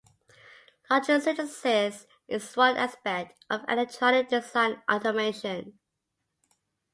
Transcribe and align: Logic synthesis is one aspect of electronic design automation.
Logic 0.89 1.21
synthesis 1.21 2.07
is 2.27 2.57
one 2.57 2.75
aspect 2.75 3.37
of 3.51 3.63
electronic 3.69 4.29
design 4.29 4.81
automation. 4.91 5.77